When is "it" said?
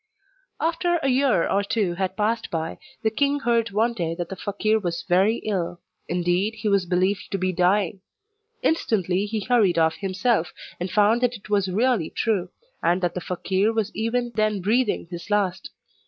11.35-11.51